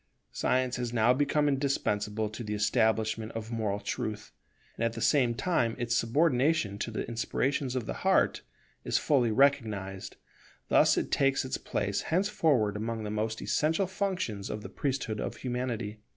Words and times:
Science 0.31 0.77
has 0.77 0.91
now 0.91 1.13
become 1.13 1.47
indispensable 1.47 2.27
to 2.27 2.43
the 2.43 2.55
establishment 2.55 3.31
of 3.33 3.51
moral 3.51 3.79
truth, 3.79 4.31
and 4.75 4.83
at 4.83 4.93
the 4.93 4.99
same 4.99 5.35
time 5.35 5.75
its 5.77 5.95
subordination 5.95 6.79
to 6.79 6.89
the 6.89 7.07
inspirations 7.07 7.75
of 7.75 7.85
the 7.85 7.93
heart 8.01 8.41
is 8.83 8.97
fully 8.97 9.29
recognized; 9.29 10.17
thus 10.69 10.97
it 10.97 11.11
takes 11.11 11.45
its 11.45 11.59
place 11.59 12.01
henceforward 12.09 12.75
among 12.75 13.03
the 13.03 13.11
most 13.11 13.43
essential 13.43 13.85
functions 13.85 14.49
of 14.49 14.63
the 14.63 14.69
priesthood 14.69 15.19
of 15.21 15.35
Humanity. 15.35 15.99